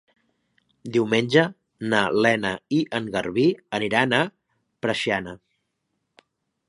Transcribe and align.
Diumenge 0.95 1.43
na 1.91 1.99
Lena 2.27 2.53
i 2.77 2.81
en 3.01 3.11
Garbí 3.17 3.45
aniran 3.81 4.19
a 4.21 4.25
Preixana. 4.87 5.37